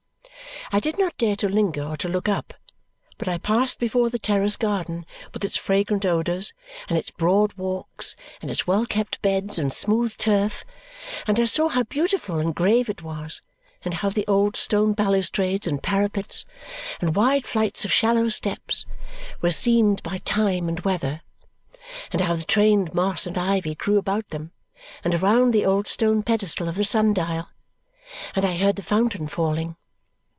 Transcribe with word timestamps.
I 0.73 0.79
did 0.79 0.97
not 0.97 1.17
dare 1.17 1.35
to 1.37 1.49
linger 1.49 1.83
or 1.83 1.97
to 1.97 2.07
look 2.07 2.29
up, 2.29 2.53
but 3.17 3.27
I 3.27 3.37
passed 3.39 3.77
before 3.77 4.09
the 4.09 4.17
terrace 4.17 4.55
garden 4.55 5.05
with 5.33 5.43
its 5.43 5.57
fragrant 5.57 6.05
odours, 6.05 6.53
and 6.87 6.97
its 6.97 7.11
broad 7.11 7.51
walks, 7.57 8.15
and 8.41 8.49
its 8.49 8.65
well 8.67 8.85
kept 8.85 9.21
beds 9.21 9.59
and 9.59 9.73
smooth 9.73 10.15
turf; 10.15 10.63
and 11.27 11.37
I 11.37 11.43
saw 11.43 11.67
how 11.67 11.83
beautiful 11.83 12.39
and 12.39 12.55
grave 12.55 12.87
it 12.89 13.01
was, 13.03 13.41
and 13.83 13.95
how 13.95 14.07
the 14.11 14.25
old 14.27 14.55
stone 14.55 14.93
balustrades 14.93 15.67
and 15.67 15.83
parapets, 15.83 16.45
and 17.01 17.17
wide 17.17 17.45
flights 17.45 17.83
of 17.83 17.91
shallow 17.91 18.29
steps, 18.29 18.85
were 19.41 19.51
seamed 19.51 20.01
by 20.03 20.19
time 20.19 20.69
and 20.69 20.79
weather; 20.79 21.19
and 22.13 22.21
how 22.21 22.33
the 22.35 22.45
trained 22.45 22.93
moss 22.93 23.27
and 23.27 23.37
ivy 23.37 23.75
grew 23.75 23.97
about 23.97 24.29
them, 24.29 24.53
and 25.03 25.13
around 25.15 25.51
the 25.53 25.65
old 25.65 25.89
stone 25.89 26.23
pedestal 26.23 26.69
of 26.69 26.75
the 26.75 26.85
sun 26.85 27.13
dial; 27.13 27.49
and 28.35 28.45
I 28.45 28.55
heard 28.55 28.77
the 28.77 28.83
fountain 28.83 29.27
falling. 29.27 29.75